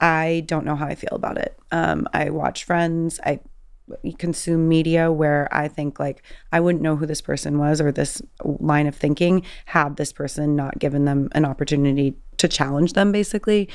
I 0.00 0.44
don't 0.46 0.66
know 0.66 0.76
how 0.76 0.86
I 0.86 0.94
feel 0.94 1.12
about 1.12 1.38
it. 1.38 1.58
Um, 1.72 2.06
I 2.12 2.30
watch 2.30 2.64
Friends. 2.64 3.18
I 3.24 3.40
consume 4.18 4.68
media 4.68 5.12
where 5.12 5.48
I 5.52 5.68
think 5.68 6.00
like 6.00 6.22
I 6.52 6.58
wouldn't 6.60 6.82
know 6.82 6.96
who 6.96 7.06
this 7.06 7.20
person 7.20 7.58
was 7.58 7.80
or 7.80 7.92
this 7.92 8.20
line 8.42 8.88
of 8.88 8.96
thinking 8.96 9.42
had 9.66 9.96
this 9.96 10.12
person 10.12 10.56
not 10.56 10.78
given 10.80 11.04
them 11.04 11.28
an 11.32 11.44
opportunity 11.44 12.16
to 12.38 12.48
challenge 12.48 12.94
them 12.94 13.12
basically. 13.12 13.68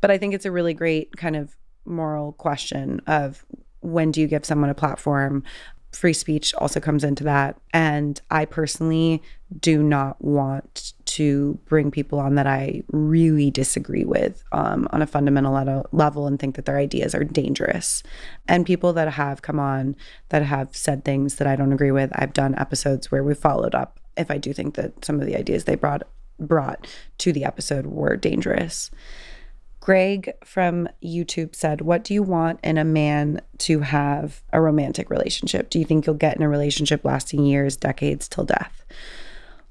But 0.00 0.10
I 0.10 0.16
think 0.16 0.32
it's 0.32 0.46
a 0.46 0.50
really 0.50 0.72
great 0.74 1.16
kind 1.16 1.36
of 1.36 1.54
moral 1.84 2.32
question 2.32 3.00
of 3.06 3.44
when 3.80 4.10
do 4.10 4.20
you 4.20 4.26
give 4.26 4.46
someone 4.46 4.70
a 4.70 4.74
platform 4.74 5.44
free 5.92 6.12
speech 6.12 6.54
also 6.54 6.80
comes 6.80 7.04
into 7.04 7.24
that. 7.24 7.58
And 7.72 8.20
I 8.30 8.44
personally 8.44 9.22
do 9.58 9.82
not 9.82 10.22
want 10.22 10.92
to 11.08 11.58
bring 11.66 11.90
people 11.90 12.18
on 12.18 12.34
that 12.34 12.46
I 12.46 12.82
really 12.92 13.50
disagree 13.50 14.04
with 14.04 14.42
um, 14.52 14.86
on 14.90 15.02
a 15.02 15.06
fundamental 15.06 15.84
level 15.92 16.26
and 16.26 16.38
think 16.38 16.56
that 16.56 16.64
their 16.64 16.78
ideas 16.78 17.14
are 17.14 17.24
dangerous. 17.24 18.02
And 18.46 18.66
people 18.66 18.92
that 18.92 19.12
have 19.12 19.42
come 19.42 19.58
on 19.58 19.96
that 20.28 20.42
have 20.42 20.76
said 20.76 21.04
things 21.04 21.36
that 21.36 21.46
I 21.46 21.56
don't 21.56 21.72
agree 21.72 21.92
with, 21.92 22.10
I've 22.14 22.32
done 22.32 22.54
episodes 22.56 23.10
where 23.10 23.24
we 23.24 23.34
followed 23.34 23.74
up 23.74 23.98
if 24.16 24.30
I 24.30 24.38
do 24.38 24.52
think 24.52 24.74
that 24.74 25.04
some 25.04 25.20
of 25.20 25.26
the 25.26 25.36
ideas 25.36 25.64
they 25.64 25.76
brought 25.76 26.02
brought 26.40 26.86
to 27.18 27.32
the 27.32 27.44
episode 27.44 27.86
were 27.86 28.16
dangerous. 28.16 28.90
Greg 29.80 30.32
from 30.44 30.88
YouTube 31.02 31.54
said, 31.54 31.80
What 31.80 32.04
do 32.04 32.14
you 32.14 32.22
want 32.22 32.60
in 32.62 32.78
a 32.78 32.84
man 32.84 33.40
to 33.58 33.80
have 33.80 34.42
a 34.52 34.60
romantic 34.60 35.08
relationship? 35.08 35.70
Do 35.70 35.78
you 35.78 35.84
think 35.84 36.06
you'll 36.06 36.14
get 36.14 36.36
in 36.36 36.42
a 36.42 36.48
relationship 36.48 37.04
lasting 37.04 37.44
years, 37.44 37.76
decades 37.76 38.28
till 38.28 38.44
death? 38.44 38.84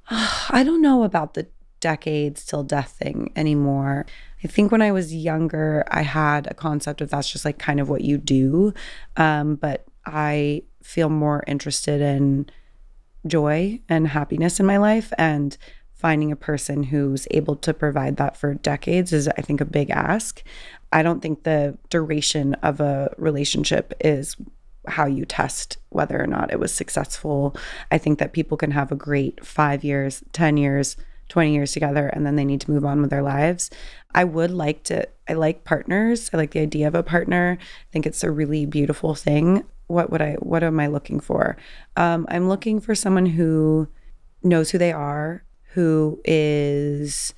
I 0.50 0.64
don't 0.66 0.82
know 0.82 1.04
about 1.04 1.34
the 1.34 1.48
decades 1.80 2.46
till 2.46 2.64
death 2.64 2.92
thing 2.92 3.32
anymore. 3.36 4.06
I 4.44 4.48
think 4.48 4.72
when 4.72 4.82
I 4.82 4.92
was 4.92 5.14
younger, 5.14 5.84
I 5.90 6.02
had 6.02 6.48
a 6.48 6.54
concept 6.54 7.02
of 7.02 7.10
that's 7.10 7.32
just 7.32 7.46
like 7.46 7.60
kind 7.60 7.80
of 7.80 7.90
what 7.90 8.02
you 8.02 8.18
do. 8.18 8.74
Um, 9.16 9.56
but 9.56 9.86
I 10.06 10.64
feel 10.82 11.10
more 11.10 11.44
interested 11.48 12.02
in 12.02 12.48
joy 13.26 13.80
and 13.90 14.08
happiness 14.08 14.60
in 14.60 14.66
my 14.66 14.78
life. 14.78 15.12
And 15.18 15.58
finding 15.98 16.32
a 16.32 16.36
person 16.36 16.84
who's 16.84 17.28
able 17.32 17.56
to 17.56 17.74
provide 17.74 18.18
that 18.18 18.38
for 18.38 18.54
decades 18.54 19.12
is, 19.12 19.28
I 19.28 19.42
think, 19.42 19.60
a 19.60 19.66
big 19.66 19.90
ask. 19.90 20.44
I 20.94 21.02
don't 21.02 21.22
think 21.22 21.44
the 21.44 21.78
duration 21.90 22.54
of 22.56 22.80
a 22.80 23.14
relationship 23.18 23.94
is 24.00 24.36
how 24.90 25.06
you 25.06 25.26
test 25.26 25.78
whether 25.90 26.22
or 26.22 26.28
not 26.28 26.52
it 26.52 26.60
was 26.60 26.72
successful. 26.74 27.56
I 27.92 27.98
think 27.98 28.20
that 28.20 28.34
people 28.34 28.58
can 28.58 28.72
have 28.72 28.92
a 28.92 28.96
great 28.96 29.46
five 29.46 29.84
years, 29.84 30.24
10 30.34 30.58
years, 30.58 30.98
20 31.30 31.54
years 31.54 31.72
together, 31.74 32.08
and 32.08 32.26
then 32.26 32.36
they 32.36 32.46
need 32.46 32.62
to 32.62 32.72
move 32.72 32.86
on 32.86 33.02
with 33.02 33.10
their 33.10 33.22
lives. 33.22 33.70
I 34.14 34.24
would 34.24 34.52
like 34.52 34.84
to, 34.86 35.08
I 35.28 35.34
like 35.34 35.64
partners. 35.64 36.30
I 36.34 36.38
like 36.38 36.52
the 36.52 36.62
idea 36.62 36.88
of 36.88 36.96
a 36.96 37.04
partner. 37.04 37.58
I 37.60 37.92
think 37.92 38.06
it's 38.06 38.24
a 38.24 38.32
really 38.32 38.66
beautiful 38.66 39.14
thing. 39.14 39.64
What 39.88 40.10
would 40.12 40.22
I, 40.22 40.34
what 40.36 40.64
am 40.64 40.80
I 40.80 40.88
looking 40.88 41.20
for? 41.20 41.58
Um, 41.96 42.26
I'm 42.30 42.50
looking 42.50 42.80
for 42.80 42.96
someone 42.96 43.26
who 43.26 43.88
knows 44.44 44.72
who 44.72 44.78
they 44.78 44.92
are, 44.92 45.44
who 45.74 46.22
is 46.26 47.34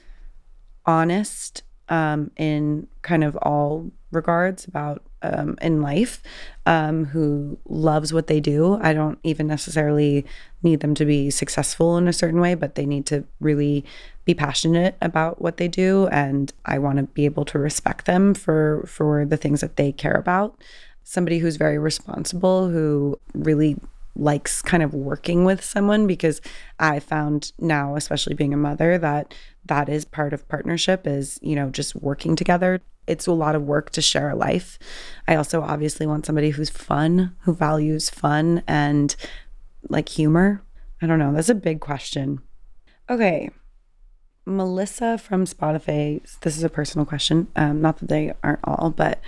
honest 0.86 1.63
um, 1.89 2.32
in 2.38 2.88
kind 3.01 3.24
of 3.24 3.36
all 3.38 3.91
regards 4.12 4.65
about 4.65 5.03
um, 5.21 5.57
in 5.61 5.81
life, 5.81 6.21
um, 6.65 7.05
who 7.05 7.57
loves 7.67 8.13
what 8.13 8.27
they 8.27 8.39
do. 8.39 8.79
I 8.81 8.93
don't 8.93 9.19
even 9.23 9.47
necessarily 9.47 10.25
need 10.63 10.81
them 10.81 10.95
to 10.95 11.05
be 11.05 11.29
successful 11.29 11.97
in 11.97 12.07
a 12.07 12.13
certain 12.13 12.39
way, 12.39 12.55
but 12.55 12.75
they 12.75 12.85
need 12.85 13.05
to 13.07 13.23
really 13.39 13.85
be 14.25 14.33
passionate 14.33 14.95
about 15.01 15.41
what 15.41 15.57
they 15.57 15.67
do, 15.67 16.07
and 16.07 16.53
I 16.65 16.77
want 16.77 16.97
to 16.97 17.03
be 17.03 17.25
able 17.25 17.45
to 17.45 17.59
respect 17.59 18.05
them 18.05 18.33
for 18.33 18.83
for 18.88 19.25
the 19.25 19.38
things 19.38 19.61
that 19.61 19.75
they 19.75 19.91
care 19.91 20.13
about. 20.13 20.61
Somebody 21.03 21.39
who's 21.39 21.55
very 21.55 21.79
responsible, 21.79 22.69
who 22.69 23.19
really 23.33 23.77
likes 24.15 24.61
kind 24.61 24.83
of 24.83 24.93
working 24.93 25.45
with 25.45 25.63
someone 25.63 26.05
because 26.05 26.41
I 26.79 26.99
found 26.99 27.51
now, 27.57 27.95
especially 27.95 28.35
being 28.35 28.53
a 28.53 28.57
mother, 28.57 28.97
that 28.97 29.33
that 29.65 29.89
is 29.89 30.05
part 30.05 30.33
of 30.33 30.47
partnership 30.47 31.07
is, 31.07 31.39
you 31.41 31.55
know, 31.55 31.69
just 31.69 31.95
working 31.95 32.35
together. 32.35 32.81
It's 33.10 33.28
a 33.28 33.32
lot 33.32 33.56
of 33.56 33.63
work 33.63 33.89
to 33.92 34.01
share 34.01 34.30
a 34.30 34.36
life. 34.36 34.80
I 35.28 35.36
also 35.36 35.62
obviously 35.62 36.06
want 36.06 36.25
somebody 36.25 36.51
who's 36.51 36.70
fun, 36.70 37.36
who 37.42 37.54
values 37.54 38.10
fun 38.10 38.63
and 38.68 39.16
like 39.89 40.10
humor. 40.10 40.63
I 41.01 41.08
don't 41.08 41.20
know. 41.20 41.34
That's 41.34 41.50
a 41.50 41.56
big 41.56 41.82
question. 41.82 42.42
Okay. 43.10 43.50
Melissa 44.46 45.18
from 45.18 45.46
Spotify, 45.46 46.22
this 46.42 46.58
is 46.58 46.63
a 46.63 46.70
personal 46.70 47.06
question. 47.06 47.48
Um, 47.56 47.82
not 47.82 47.98
that 47.98 48.10
they 48.10 48.34
aren't 48.44 48.60
all, 48.63 48.89
but 48.89 49.20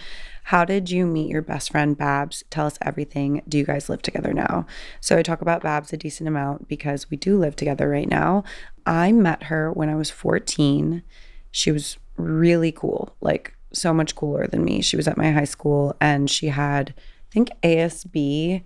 how 0.46 0.66
did 0.66 0.90
you 0.90 1.06
meet 1.06 1.30
your 1.30 1.42
best 1.42 1.72
friend, 1.72 1.98
Babs? 1.98 2.44
Tell 2.50 2.66
us 2.66 2.78
everything. 2.82 3.42
Do 3.48 3.58
you 3.58 3.64
guys 3.64 3.90
live 3.90 4.02
together 4.02 4.34
now? 4.34 4.66
So 5.00 5.18
I 5.18 5.24
talk 5.24 5.42
about 5.42 5.62
Babs 5.62 5.94
a 5.94 5.98
decent 5.98 6.28
amount 6.28 6.68
because 6.68 7.10
we 7.10 7.18
do 7.18 7.38
live 7.38 7.56
together 7.56 7.88
right 7.90 8.10
now. 8.10 8.44
I 8.86 9.12
met 9.12 9.44
her 9.44 9.72
when 9.72 9.90
I 9.90 9.96
was 9.96 10.10
14. 10.10 11.04
She 11.52 11.72
was 11.72 11.98
really 12.18 12.72
cool, 12.72 13.16
like 13.22 13.56
so 13.74 13.94
much 13.94 14.16
cooler 14.16 14.48
than 14.48 14.64
me. 14.64 14.82
She 14.82 14.96
was 14.96 15.08
at 15.08 15.18
my 15.18 15.32
high 15.32 15.46
school 15.46 15.96
and 16.00 16.30
she 16.30 16.48
had, 16.48 16.94
I 16.98 17.34
think, 17.34 17.50
ASB, 17.64 18.64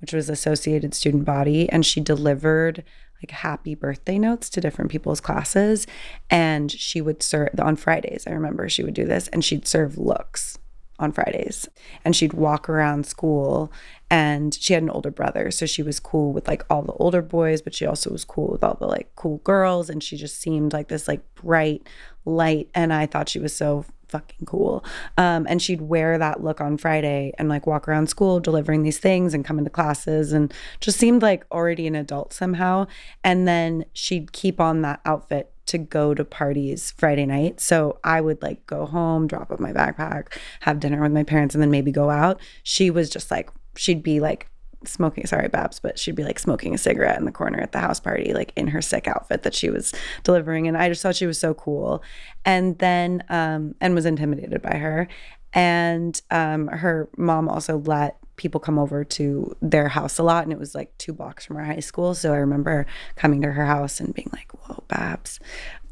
which 0.00 0.12
was 0.12 0.28
Associated 0.28 0.94
Student 0.94 1.24
Body, 1.24 1.68
and 1.70 1.84
she 1.84 2.00
delivered 2.00 2.84
like 3.22 3.30
happy 3.30 3.74
birthday 3.74 4.18
notes 4.18 4.50
to 4.50 4.60
different 4.60 4.90
people's 4.90 5.20
classes. 5.20 5.86
And 6.30 6.70
she 6.70 7.00
would 7.00 7.22
serve 7.22 7.50
on 7.58 7.76
Fridays. 7.76 8.24
I 8.26 8.30
remember 8.30 8.68
she 8.68 8.82
would 8.82 8.94
do 8.94 9.06
this 9.06 9.28
and 9.28 9.44
she'd 9.44 9.66
serve 9.66 9.98
looks 9.98 10.58
on 10.98 11.12
Fridays. 11.12 11.68
And 12.04 12.14
she'd 12.14 12.32
walk 12.32 12.68
around 12.68 13.06
school 13.06 13.72
and 14.10 14.54
she 14.54 14.72
had 14.72 14.82
an 14.82 14.90
older 14.90 15.10
brother. 15.10 15.50
So 15.50 15.66
she 15.66 15.82
was 15.82 16.00
cool 16.00 16.32
with 16.32 16.48
like 16.48 16.64
all 16.70 16.82
the 16.82 16.92
older 16.94 17.22
boys, 17.22 17.62
but 17.62 17.74
she 17.74 17.86
also 17.86 18.10
was 18.10 18.24
cool 18.24 18.48
with 18.50 18.64
all 18.64 18.74
the 18.74 18.86
like 18.86 19.14
cool 19.16 19.38
girls. 19.38 19.90
And 19.90 20.02
she 20.02 20.16
just 20.16 20.40
seemed 20.40 20.72
like 20.72 20.88
this 20.88 21.08
like 21.08 21.22
bright 21.34 21.86
light. 22.24 22.70
And 22.74 22.92
I 22.92 23.06
thought 23.06 23.28
she 23.28 23.38
was 23.38 23.54
so 23.54 23.84
fucking 24.16 24.46
cool. 24.46 24.84
Um, 25.18 25.46
and 25.48 25.60
she'd 25.60 25.82
wear 25.82 26.16
that 26.18 26.42
look 26.42 26.60
on 26.60 26.78
Friday 26.78 27.32
and 27.38 27.48
like 27.48 27.66
walk 27.66 27.86
around 27.86 28.08
school 28.08 28.40
delivering 28.40 28.82
these 28.82 28.98
things 28.98 29.34
and 29.34 29.44
come 29.44 29.58
into 29.58 29.70
classes 29.70 30.32
and 30.32 30.52
just 30.80 30.98
seemed 30.98 31.22
like 31.22 31.44
already 31.52 31.86
an 31.86 31.94
adult 31.94 32.32
somehow. 32.32 32.86
And 33.22 33.46
then 33.46 33.84
she'd 33.92 34.32
keep 34.32 34.60
on 34.60 34.82
that 34.82 35.00
outfit 35.04 35.52
to 35.66 35.78
go 35.78 36.14
to 36.14 36.24
parties 36.24 36.92
Friday 36.96 37.26
night. 37.26 37.60
So 37.60 37.98
I 38.04 38.20
would 38.20 38.40
like 38.40 38.64
go 38.66 38.86
home, 38.86 39.26
drop 39.26 39.50
up 39.50 39.60
my 39.60 39.72
backpack, 39.72 40.28
have 40.60 40.80
dinner 40.80 41.02
with 41.02 41.12
my 41.12 41.24
parents, 41.24 41.54
and 41.54 41.62
then 41.62 41.70
maybe 41.70 41.90
go 41.90 42.08
out. 42.08 42.40
She 42.62 42.90
was 42.90 43.10
just 43.10 43.30
like, 43.30 43.50
she'd 43.76 44.02
be 44.02 44.20
like 44.20 44.48
smoking, 44.86 45.26
sorry, 45.26 45.48
Babs, 45.48 45.80
but 45.80 45.98
she'd 45.98 46.14
be 46.14 46.24
like 46.24 46.38
smoking 46.38 46.74
a 46.74 46.78
cigarette 46.78 47.18
in 47.18 47.24
the 47.24 47.32
corner 47.32 47.60
at 47.60 47.72
the 47.72 47.78
house 47.78 48.00
party, 48.00 48.32
like 48.32 48.52
in 48.56 48.68
her 48.68 48.82
sick 48.82 49.06
outfit 49.08 49.42
that 49.42 49.54
she 49.54 49.70
was 49.70 49.92
delivering. 50.24 50.68
And 50.68 50.76
I 50.76 50.88
just 50.88 51.02
thought 51.02 51.16
she 51.16 51.26
was 51.26 51.38
so 51.38 51.54
cool. 51.54 52.02
And 52.44 52.78
then, 52.78 53.24
um, 53.28 53.74
and 53.80 53.94
was 53.94 54.06
intimidated 54.06 54.62
by 54.62 54.76
her. 54.76 55.08
And 55.52 56.20
um, 56.30 56.68
her 56.68 57.08
mom 57.16 57.48
also 57.48 57.78
let 57.78 58.18
people 58.36 58.60
come 58.60 58.78
over 58.78 59.02
to 59.02 59.56
their 59.62 59.88
house 59.88 60.18
a 60.18 60.22
lot 60.22 60.44
and 60.44 60.52
it 60.52 60.58
was 60.58 60.74
like 60.74 60.96
two 60.98 61.12
blocks 61.12 61.46
from 61.46 61.56
our 61.56 61.64
high 61.64 61.80
school 61.80 62.14
so 62.14 62.34
i 62.34 62.36
remember 62.36 62.84
coming 63.14 63.40
to 63.40 63.50
her 63.50 63.64
house 63.64 63.98
and 63.98 64.12
being 64.12 64.28
like 64.34 64.52
whoa 64.52 64.84
babs 64.88 65.40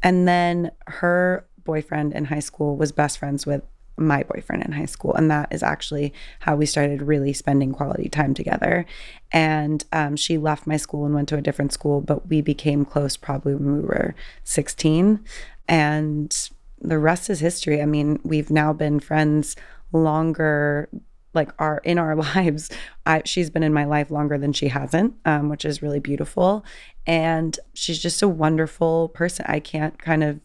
and 0.03 0.27
then 0.27 0.69
her 0.85 1.47
boyfriend 1.63 2.13
in 2.13 2.25
high 2.25 2.39
school 2.39 2.77
was 2.77 2.91
best 2.91 3.17
friends 3.17 3.45
with 3.47 3.63
my 3.97 4.23
boyfriend 4.23 4.63
in 4.63 4.71
high 4.71 4.85
school 4.85 5.13
and 5.13 5.31
that 5.31 5.47
is 5.51 5.63
actually 5.63 6.13
how 6.39 6.55
we 6.55 6.65
started 6.65 7.01
really 7.01 7.33
spending 7.33 7.71
quality 7.71 8.09
time 8.09 8.33
together. 8.33 8.85
And 9.31 9.83
um, 9.91 10.15
she 10.15 10.37
left 10.37 10.67
my 10.67 10.77
school 10.77 11.05
and 11.05 11.15
went 11.15 11.29
to 11.29 11.37
a 11.37 11.41
different 11.41 11.73
school 11.73 12.01
but 12.01 12.27
we 12.27 12.41
became 12.41 12.85
close 12.85 13.15
probably 13.17 13.55
when 13.55 13.75
we 13.75 13.81
were 13.81 14.15
16 14.43 15.23
and 15.67 16.49
the 16.81 16.99
rest 16.99 17.29
is 17.29 17.39
history. 17.39 17.81
I 17.81 17.85
mean 17.85 18.19
we've 18.23 18.51
now 18.51 18.73
been 18.73 18.99
friends 18.99 19.55
longer 19.91 20.89
like 21.33 21.51
our 21.59 21.79
in 21.83 21.97
our 21.97 22.15
lives. 22.35 22.69
I, 23.05 23.21
she's 23.25 23.49
been 23.49 23.63
in 23.63 23.73
my 23.73 23.85
life 23.85 24.11
longer 24.11 24.37
than 24.37 24.53
she 24.53 24.67
hasn't 24.67 25.15
um, 25.25 25.49
which 25.49 25.65
is 25.65 25.81
really 25.81 25.99
beautiful. 25.99 26.65
And 27.07 27.57
she's 27.73 27.99
just 27.99 28.21
a 28.21 28.27
wonderful 28.27 29.09
person. 29.09 29.45
I 29.47 29.59
can't 29.59 29.97
kind 29.99 30.23
of 30.23 30.39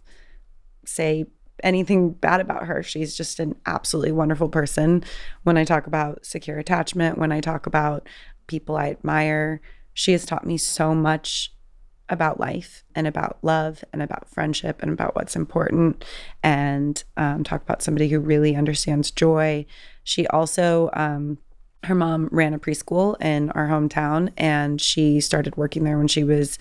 say 0.85 1.27
anything 1.63 2.11
bad 2.11 2.41
about 2.41 2.67
her. 2.67 2.83
She's 2.83 3.17
just 3.17 3.41
an 3.41 3.55
absolutely 3.67 4.13
wonderful 4.13 4.49
person. 4.49 5.05
When 5.43 5.57
i 5.57 5.65
talk 5.65 5.87
about 5.87 6.25
secure 6.25 6.59
attachment 6.59 7.19
when 7.19 7.33
i 7.33 7.41
talk 7.41 7.67
about 7.67 8.09
people 8.47 8.77
i 8.77 8.91
admire 8.91 9.61
she 9.95 10.13
has 10.13 10.25
taught 10.25 10.47
me 10.47 10.57
so 10.57 10.95
much 10.95 11.53
about 12.11 12.41
life 12.41 12.85
and 12.95 13.07
about 13.07 13.39
love 13.43 13.85
and 13.93 14.03
about 14.03 14.29
friendship 14.29 14.83
and 14.83 14.91
about 14.91 15.15
what's 15.15 15.37
important. 15.37 16.05
And 16.43 17.03
um, 17.17 17.45
talk 17.45 17.63
about 17.63 17.83
somebody 17.83 18.09
who 18.09 18.19
really 18.19 18.57
understands 18.57 19.11
joy. 19.11 19.65
She 20.03 20.27
also 20.27 20.91
um, 20.93 21.39
her 21.85 21.95
mom 21.95 22.29
ran 22.31 22.53
a 22.53 22.59
preschool 22.59 23.21
in 23.23 23.51
our 23.53 23.69
hometown 23.69 24.33
and 24.37 24.81
she 24.81 25.21
started 25.21 25.57
working 25.57 25.85
there 25.85 25.97
when 25.97 26.09
she 26.09 26.25
was 26.25 26.59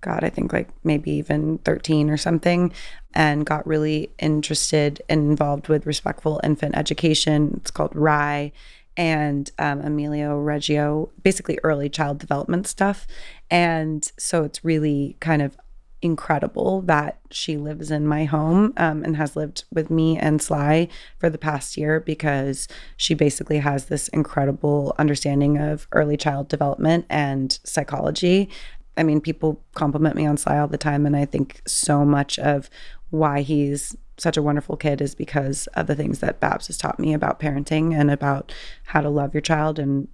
god 0.00 0.24
i 0.24 0.28
think 0.28 0.52
like 0.52 0.68
maybe 0.84 1.10
even 1.10 1.58
13 1.58 2.10
or 2.10 2.16
something 2.16 2.72
and 3.14 3.46
got 3.46 3.66
really 3.66 4.10
interested 4.18 5.02
and 5.08 5.30
involved 5.30 5.68
with 5.68 5.86
respectful 5.86 6.40
infant 6.44 6.76
education 6.76 7.54
it's 7.56 7.70
called 7.70 7.94
RIE 7.94 8.52
and 8.98 9.52
um, 9.60 9.80
Emilio 9.80 10.36
Reggio, 10.36 11.10
basically 11.22 11.56
early 11.62 11.88
child 11.88 12.18
development 12.18 12.66
stuff. 12.66 13.06
And 13.48 14.10
so 14.18 14.42
it's 14.42 14.64
really 14.64 15.16
kind 15.20 15.40
of 15.40 15.56
incredible 16.02 16.82
that 16.82 17.18
she 17.30 17.56
lives 17.56 17.90
in 17.90 18.06
my 18.06 18.24
home 18.24 18.72
um, 18.76 19.02
and 19.04 19.16
has 19.16 19.36
lived 19.36 19.64
with 19.72 19.90
me 19.90 20.16
and 20.16 20.40
Sly 20.40 20.88
for 21.18 21.28
the 21.28 21.38
past 21.38 21.76
year 21.76 22.00
because 22.00 22.68
she 22.96 23.14
basically 23.14 23.58
has 23.58 23.86
this 23.86 24.08
incredible 24.08 24.94
understanding 24.98 25.58
of 25.58 25.86
early 25.92 26.16
child 26.16 26.48
development 26.48 27.04
and 27.08 27.58
psychology. 27.64 28.48
I 28.98 29.04
mean, 29.04 29.20
people 29.20 29.62
compliment 29.74 30.16
me 30.16 30.26
on 30.26 30.36
Sly 30.36 30.58
all 30.58 30.68
the 30.68 30.76
time, 30.76 31.06
and 31.06 31.16
I 31.16 31.24
think 31.24 31.62
so 31.66 32.04
much 32.04 32.38
of 32.38 32.68
why 33.10 33.40
he's 33.40 33.96
such 34.18 34.36
a 34.36 34.42
wonderful 34.42 34.76
kid 34.76 35.00
is 35.00 35.14
because 35.14 35.68
of 35.68 35.86
the 35.86 35.94
things 35.94 36.18
that 36.18 36.40
Babs 36.40 36.66
has 36.66 36.76
taught 36.76 36.98
me 36.98 37.14
about 37.14 37.40
parenting 37.40 37.98
and 37.98 38.10
about 38.10 38.52
how 38.84 39.00
to 39.00 39.08
love 39.08 39.32
your 39.32 39.40
child 39.40 39.78
and 39.78 40.08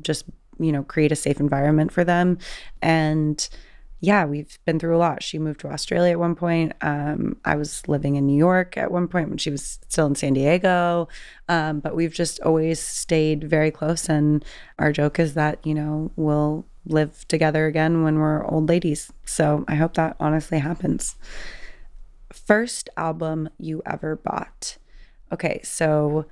just, 0.00 0.24
you 0.58 0.70
know, 0.70 0.84
create 0.84 1.12
a 1.12 1.16
safe 1.16 1.40
environment 1.40 1.92
for 1.92 2.04
them. 2.04 2.38
And 2.80 3.46
yeah, 3.98 4.24
we've 4.24 4.58
been 4.64 4.78
through 4.78 4.96
a 4.96 4.98
lot. 4.98 5.22
She 5.22 5.38
moved 5.38 5.60
to 5.60 5.68
Australia 5.68 6.12
at 6.12 6.18
one 6.18 6.34
point. 6.34 6.72
Um, 6.80 7.36
I 7.44 7.56
was 7.56 7.86
living 7.86 8.16
in 8.16 8.26
New 8.26 8.38
York 8.38 8.76
at 8.78 8.90
one 8.90 9.08
point 9.08 9.28
when 9.28 9.38
she 9.38 9.50
was 9.50 9.78
still 9.88 10.06
in 10.06 10.14
San 10.14 10.32
Diego. 10.32 11.08
Um, 11.48 11.80
but 11.80 11.94
we've 11.94 12.14
just 12.14 12.40
always 12.40 12.80
stayed 12.80 13.44
very 13.44 13.70
close. 13.70 14.08
And 14.08 14.44
our 14.78 14.92
joke 14.92 15.18
is 15.18 15.34
that, 15.34 15.66
you 15.66 15.74
know, 15.74 16.12
we'll 16.16 16.64
live 16.86 17.26
together 17.28 17.66
again 17.66 18.02
when 18.02 18.18
we're 18.18 18.44
old 18.46 18.68
ladies. 18.68 19.12
So 19.24 19.64
I 19.68 19.74
hope 19.76 19.94
that 19.94 20.16
honestly 20.18 20.58
happens. 20.58 21.16
First 22.32 22.88
album 22.96 23.48
you 23.58 23.82
ever 23.86 24.16
bought. 24.16 24.78
Okay, 25.32 25.60
so 25.62 26.26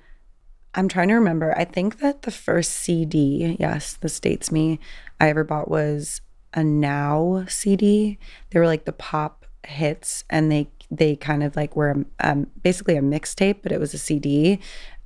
I'm 0.74 0.88
trying 0.88 1.08
to 1.08 1.14
remember. 1.14 1.56
I 1.56 1.64
think 1.64 1.98
that 1.98 2.22
the 2.22 2.30
first 2.30 2.72
CD, 2.72 3.56
yes, 3.58 3.94
this 3.94 4.20
dates 4.20 4.52
me, 4.52 4.78
I 5.20 5.28
ever 5.28 5.44
bought 5.44 5.70
was 5.70 6.20
a 6.54 6.64
Now 6.64 7.44
CD. 7.48 8.18
They 8.50 8.60
were 8.60 8.66
like 8.66 8.84
the 8.84 8.92
pop 8.92 9.46
hits, 9.66 10.24
and 10.30 10.50
they 10.50 10.70
they 10.90 11.16
kind 11.16 11.42
of 11.42 11.56
like 11.56 11.76
were 11.76 12.04
um, 12.20 12.50
basically 12.62 12.96
a 12.96 13.02
mixtape, 13.02 13.62
but 13.62 13.72
it 13.72 13.80
was 13.80 13.92
a 13.92 13.98
CD. 13.98 14.60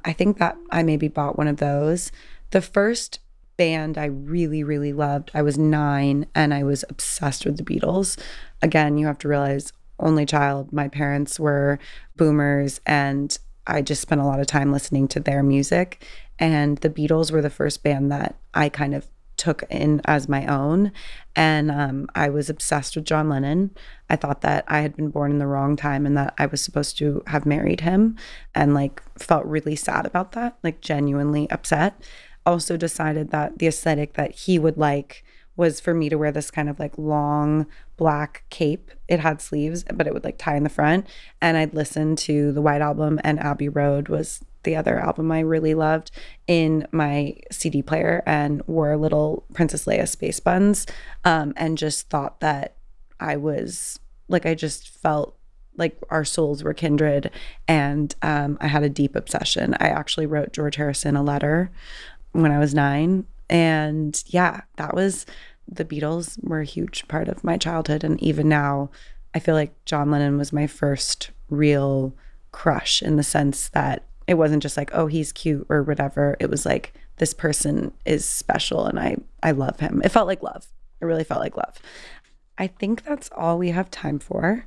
I 0.04 0.12
think 0.12 0.38
that 0.38 0.56
I 0.70 0.82
maybe 0.82 1.08
bought 1.08 1.38
one 1.38 1.48
of 1.48 1.56
those. 1.56 2.12
The 2.50 2.60
first 2.60 3.20
band 3.56 3.98
I 3.98 4.06
really, 4.06 4.64
really 4.64 4.92
loved, 4.92 5.30
I 5.34 5.42
was 5.42 5.58
nine 5.58 6.26
and 6.34 6.52
I 6.52 6.62
was 6.62 6.84
obsessed 6.88 7.44
with 7.44 7.56
the 7.56 7.62
Beatles. 7.62 8.18
Again, 8.60 8.98
you 8.98 9.06
have 9.06 9.18
to 9.18 9.28
realize, 9.28 9.72
only 9.98 10.26
child. 10.26 10.72
My 10.72 10.88
parents 10.88 11.38
were 11.38 11.78
boomers 12.16 12.80
and 12.86 13.38
I 13.66 13.82
just 13.82 14.02
spent 14.02 14.20
a 14.20 14.24
lot 14.24 14.40
of 14.40 14.46
time 14.46 14.72
listening 14.72 15.08
to 15.08 15.20
their 15.20 15.42
music. 15.42 16.04
And 16.38 16.78
the 16.78 16.90
Beatles 16.90 17.30
were 17.30 17.42
the 17.42 17.50
first 17.50 17.82
band 17.82 18.10
that 18.10 18.36
I 18.52 18.68
kind 18.68 18.94
of 18.94 19.06
took 19.36 19.62
in 19.70 20.00
as 20.04 20.28
my 20.28 20.46
own. 20.46 20.92
And 21.34 21.70
um, 21.70 22.08
I 22.14 22.28
was 22.28 22.50
obsessed 22.50 22.96
with 22.96 23.04
John 23.04 23.28
Lennon. 23.28 23.70
I 24.10 24.16
thought 24.16 24.42
that 24.42 24.64
I 24.68 24.80
had 24.80 24.96
been 24.96 25.10
born 25.10 25.30
in 25.30 25.38
the 25.38 25.46
wrong 25.46 25.76
time 25.76 26.04
and 26.04 26.16
that 26.16 26.34
I 26.38 26.46
was 26.46 26.60
supposed 26.60 26.98
to 26.98 27.22
have 27.26 27.46
married 27.46 27.80
him 27.80 28.16
and 28.54 28.74
like 28.74 29.02
felt 29.18 29.44
really 29.46 29.76
sad 29.76 30.06
about 30.06 30.32
that, 30.32 30.58
like 30.62 30.80
genuinely 30.80 31.50
upset. 31.50 32.00
Also 32.44 32.76
decided 32.76 33.30
that 33.30 33.58
the 33.58 33.66
aesthetic 33.66 34.14
that 34.14 34.32
he 34.32 34.58
would 34.58 34.76
like 34.76 35.24
was 35.56 35.80
for 35.80 35.92
me 35.92 36.08
to 36.08 36.16
wear 36.16 36.32
this 36.32 36.50
kind 36.50 36.68
of 36.68 36.78
like 36.78 36.96
long 36.96 37.66
black 37.96 38.44
cape. 38.50 38.90
It 39.06 39.20
had 39.20 39.40
sleeves, 39.40 39.84
but 39.92 40.06
it 40.06 40.14
would 40.14 40.24
like 40.24 40.38
tie 40.38 40.56
in 40.56 40.64
the 40.64 40.70
front. 40.70 41.06
And 41.40 41.56
I'd 41.56 41.74
listen 41.74 42.16
to 42.16 42.52
the 42.52 42.62
White 42.62 42.80
Album 42.80 43.20
and 43.22 43.38
Abbey 43.38 43.68
Road 43.68 44.08
was 44.08 44.40
the 44.62 44.76
other 44.76 44.98
album 44.98 45.30
I 45.32 45.40
really 45.40 45.74
loved 45.74 46.10
in 46.46 46.86
my 46.92 47.36
CD 47.50 47.82
player 47.82 48.22
and 48.26 48.62
wore 48.66 48.96
little 48.96 49.44
Princess 49.52 49.84
Leia 49.84 50.08
space 50.08 50.40
buns 50.40 50.86
um, 51.24 51.52
and 51.56 51.76
just 51.76 52.08
thought 52.08 52.40
that 52.40 52.76
I 53.18 53.36
was 53.36 53.98
like, 54.28 54.46
I 54.46 54.54
just 54.54 54.88
felt 54.88 55.36
like 55.76 55.96
our 56.10 56.24
souls 56.24 56.62
were 56.62 56.74
kindred 56.74 57.30
and 57.66 58.14
um, 58.22 58.58
I 58.60 58.68
had 58.68 58.82
a 58.82 58.88
deep 58.88 59.16
obsession. 59.16 59.74
I 59.80 59.88
actually 59.88 60.26
wrote 60.26 60.52
George 60.52 60.76
Harrison 60.76 61.16
a 61.16 61.22
letter 61.22 61.70
when 62.32 62.50
I 62.50 62.58
was 62.58 62.74
nine. 62.74 63.26
And 63.48 64.22
yeah, 64.26 64.62
that 64.76 64.94
was 64.94 65.26
the 65.68 65.84
Beatles 65.84 66.42
were 66.42 66.60
a 66.60 66.66
huge 66.66 67.06
part 67.08 67.28
of 67.28 67.44
my 67.44 67.56
childhood. 67.56 68.04
And 68.04 68.22
even 68.22 68.48
now, 68.48 68.90
I 69.34 69.38
feel 69.38 69.54
like 69.54 69.72
John 69.84 70.10
Lennon 70.10 70.38
was 70.38 70.52
my 70.52 70.66
first 70.66 71.30
real 71.48 72.14
crush 72.50 73.02
in 73.02 73.16
the 73.16 73.22
sense 73.22 73.68
that 73.70 74.04
it 74.26 74.34
wasn't 74.34 74.62
just 74.62 74.76
like 74.76 74.90
oh 74.92 75.06
he's 75.06 75.32
cute 75.32 75.66
or 75.68 75.82
whatever 75.82 76.36
it 76.38 76.50
was 76.50 76.64
like 76.64 76.92
this 77.16 77.34
person 77.34 77.92
is 78.04 78.24
special 78.24 78.86
and 78.86 79.00
i 79.00 79.16
i 79.42 79.50
love 79.50 79.80
him 79.80 80.02
it 80.04 80.10
felt 80.10 80.26
like 80.26 80.42
love 80.42 80.66
it 81.00 81.06
really 81.06 81.24
felt 81.24 81.40
like 81.40 81.56
love 81.56 81.78
i 82.58 82.66
think 82.66 83.02
that's 83.04 83.30
all 83.34 83.58
we 83.58 83.70
have 83.70 83.90
time 83.90 84.18
for 84.18 84.66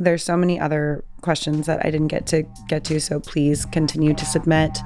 there's 0.00 0.24
so 0.24 0.36
many 0.36 0.58
other 0.58 1.04
questions 1.20 1.66
that 1.66 1.84
I 1.84 1.90
didn't 1.90 2.08
get 2.08 2.26
to 2.28 2.44
get 2.68 2.84
to, 2.84 3.00
so 3.00 3.20
please 3.20 3.66
continue 3.66 4.14
to 4.14 4.24
submit. 4.24 4.78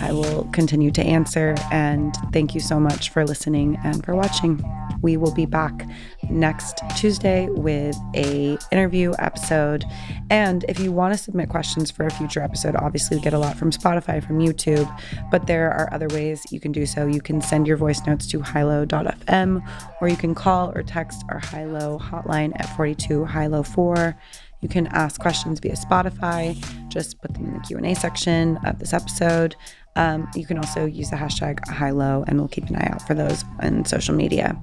I 0.00 0.12
will 0.12 0.44
continue 0.52 0.90
to 0.92 1.02
answer 1.02 1.54
and 1.70 2.14
thank 2.32 2.54
you 2.54 2.60
so 2.60 2.80
much 2.80 3.10
for 3.10 3.26
listening 3.26 3.78
and 3.84 4.04
for 4.04 4.14
watching. 4.14 4.62
We 5.02 5.16
will 5.16 5.32
be 5.34 5.46
back 5.46 5.86
next 6.28 6.82
Tuesday 6.96 7.48
with 7.50 7.96
a 8.14 8.58
interview 8.72 9.12
episode. 9.18 9.84
And 10.30 10.64
if 10.68 10.78
you 10.78 10.92
want 10.92 11.14
to 11.14 11.18
submit 11.18 11.48
questions 11.48 11.90
for 11.90 12.06
a 12.06 12.10
future 12.10 12.40
episode, 12.40 12.76
obviously 12.76 13.16
we 13.16 13.22
get 13.22 13.32
a 13.32 13.38
lot 13.38 13.56
from 13.56 13.70
Spotify, 13.70 14.24
from 14.24 14.38
YouTube, 14.38 14.90
but 15.30 15.46
there 15.46 15.70
are 15.70 15.92
other 15.92 16.08
ways 16.08 16.44
you 16.50 16.60
can 16.60 16.72
do 16.72 16.86
so. 16.86 17.06
You 17.06 17.20
can 17.20 17.40
send 17.40 17.66
your 17.66 17.76
voice 17.76 18.04
notes 18.06 18.26
to 18.28 18.40
hilo.fm 18.40 19.68
or 20.00 20.08
you 20.08 20.16
can 20.16 20.34
call 20.34 20.72
or 20.74 20.82
text 20.82 21.24
our 21.28 21.40
hilo 21.40 21.98
hotline 21.98 22.52
at 22.56 22.74
42 22.76 23.26
hilo 23.26 23.62
4 23.62 24.16
you 24.60 24.68
can 24.68 24.86
ask 24.88 25.20
questions 25.20 25.58
via 25.60 25.72
Spotify. 25.72 26.54
Just 26.88 27.20
put 27.20 27.32
them 27.34 27.46
in 27.46 27.54
the 27.54 27.60
Q&A 27.60 27.94
section 27.94 28.58
of 28.58 28.78
this 28.78 28.92
episode. 28.92 29.56
Um, 29.96 30.28
you 30.34 30.46
can 30.46 30.58
also 30.58 30.86
use 30.86 31.10
the 31.10 31.16
hashtag 31.16 31.66
high 31.68 31.90
low, 31.90 32.24
and 32.26 32.38
we'll 32.38 32.48
keep 32.48 32.68
an 32.68 32.76
eye 32.76 32.88
out 32.92 33.06
for 33.06 33.14
those 33.14 33.44
on 33.60 33.84
social 33.84 34.14
media. 34.14 34.58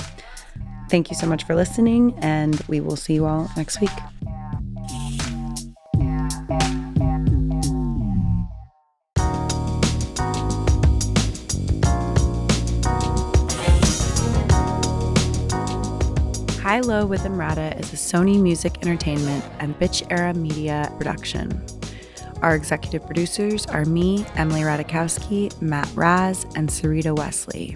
Thank 0.90 1.10
you 1.10 1.16
so 1.16 1.28
much 1.28 1.44
for 1.44 1.54
listening, 1.54 2.18
and 2.20 2.60
we 2.68 2.80
will 2.80 2.96
see 2.96 3.14
you 3.14 3.26
all 3.26 3.52
next 3.58 3.82
week. 3.82 3.90
High 16.68 16.82
Low 16.82 17.06
with 17.06 17.22
Emrata 17.22 17.80
is 17.80 17.94
a 17.94 17.96
Sony 17.96 18.42
Music 18.42 18.78
Entertainment 18.82 19.44
and 19.60 19.78
Bitch 19.80 20.06
Era 20.10 20.34
Media 20.34 20.94
production. 20.98 21.66
Our 22.42 22.56
executive 22.56 23.06
producers 23.06 23.66
are 23.66 23.86
me, 23.86 24.26
Emily 24.36 24.62
Ratajkowski, 24.62 25.60
Matt 25.62 25.90
Raz, 25.96 26.46
and 26.56 26.70
Sarita 26.70 27.16
Wesley. 27.16 27.76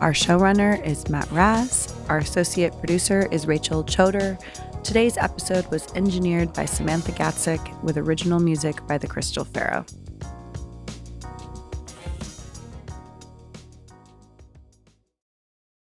Our 0.00 0.12
showrunner 0.12 0.84
is 0.86 1.08
Matt 1.10 1.30
Raz. 1.30 1.94
Our 2.08 2.18
associate 2.18 2.72
producer 2.78 3.28
is 3.30 3.46
Rachel 3.46 3.84
Choder. 3.84 4.40
Today's 4.82 5.18
episode 5.18 5.70
was 5.70 5.92
engineered 5.94 6.52
by 6.54 6.64
Samantha 6.64 7.12
Gatzik 7.12 7.82
with 7.82 7.98
original 7.98 8.40
music 8.40 8.86
by 8.86 8.96
The 8.96 9.08
Crystal 9.08 9.44
Pharaoh. 9.44 9.84